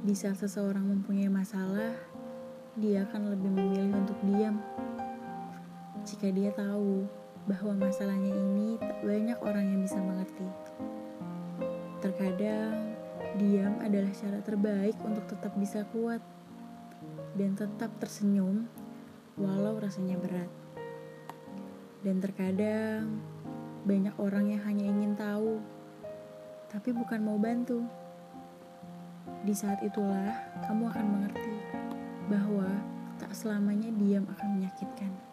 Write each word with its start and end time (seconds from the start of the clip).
Di 0.00 0.16
saat 0.18 0.36
seseorang 0.36 0.84
mempunyai 0.84 1.28
masalah, 1.28 1.96
dia 2.76 3.08
akan 3.08 3.32
lebih 3.32 3.52
memilih 3.52 4.00
untuk 4.00 4.18
diam. 4.24 4.56
Jika 6.08 6.28
dia 6.32 6.52
tahu 6.56 7.04
bahwa 7.44 7.88
masalahnya 7.88 8.32
ini 8.32 8.80
tak 8.80 9.00
banyak 9.04 9.38
orang 9.44 9.64
yang 9.64 9.80
bisa 9.84 10.00
mengerti. 10.00 10.48
Terkadang, 12.00 12.96
diam 13.36 13.76
adalah 13.80 14.12
cara 14.12 14.40
terbaik 14.40 14.96
untuk 15.04 15.24
tetap 15.28 15.52
bisa 15.60 15.84
kuat 15.92 16.20
dan 17.36 17.56
tetap 17.56 17.92
tersenyum 18.00 18.68
walau 19.36 19.76
rasanya 19.80 20.16
berat. 20.20 20.50
Dan 22.00 22.24
terkadang, 22.24 23.20
banyak 23.84 24.16
orang 24.16 24.52
yang 24.52 24.62
hanya 24.64 24.84
ingin 24.88 25.12
tahu, 25.16 25.60
tapi 26.72 26.96
bukan 26.96 27.20
mau 27.20 27.36
bantu. 27.36 27.84
Di 29.40 29.56
saat 29.56 29.80
itulah 29.80 30.36
kamu 30.68 30.92
akan 30.92 31.06
mengerti 31.16 31.54
bahwa 32.28 32.68
tak 33.16 33.32
selamanya 33.32 33.88
diam 33.96 34.28
akan 34.28 34.60
menyakitkan. 34.60 35.29